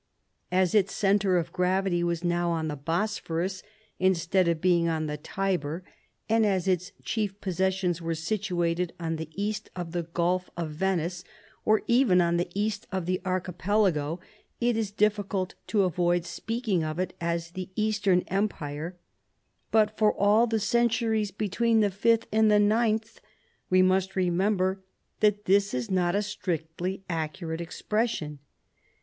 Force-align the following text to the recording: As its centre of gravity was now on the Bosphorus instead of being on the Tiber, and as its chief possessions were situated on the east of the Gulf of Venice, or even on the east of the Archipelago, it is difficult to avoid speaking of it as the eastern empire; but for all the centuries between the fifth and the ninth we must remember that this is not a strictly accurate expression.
As 0.51 0.73
its 0.73 0.95
centre 0.95 1.37
of 1.37 1.53
gravity 1.53 2.03
was 2.03 2.23
now 2.23 2.49
on 2.49 2.69
the 2.69 2.75
Bosphorus 2.75 3.61
instead 3.99 4.47
of 4.47 4.59
being 4.59 4.87
on 4.87 5.05
the 5.05 5.15
Tiber, 5.15 5.83
and 6.27 6.43
as 6.43 6.67
its 6.67 6.91
chief 7.03 7.39
possessions 7.39 8.01
were 8.01 8.15
situated 8.15 8.93
on 8.99 9.17
the 9.17 9.29
east 9.39 9.69
of 9.75 9.91
the 9.91 10.01
Gulf 10.01 10.49
of 10.57 10.71
Venice, 10.71 11.23
or 11.65 11.83
even 11.85 12.19
on 12.19 12.37
the 12.37 12.49
east 12.55 12.87
of 12.91 13.05
the 13.05 13.21
Archipelago, 13.23 14.19
it 14.59 14.75
is 14.75 14.89
difficult 14.89 15.53
to 15.67 15.83
avoid 15.83 16.25
speaking 16.25 16.83
of 16.83 16.97
it 16.97 17.15
as 17.21 17.51
the 17.51 17.69
eastern 17.75 18.21
empire; 18.21 18.97
but 19.69 19.95
for 19.99 20.11
all 20.11 20.47
the 20.47 20.59
centuries 20.59 21.29
between 21.29 21.81
the 21.81 21.91
fifth 21.91 22.25
and 22.31 22.49
the 22.49 22.57
ninth 22.57 23.21
we 23.69 23.83
must 23.83 24.15
remember 24.15 24.83
that 25.19 25.45
this 25.45 25.75
is 25.75 25.91
not 25.91 26.15
a 26.15 26.23
strictly 26.23 27.03
accurate 27.07 27.61
expression. 27.61 28.39